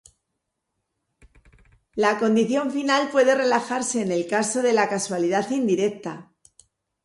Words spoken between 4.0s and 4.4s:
en el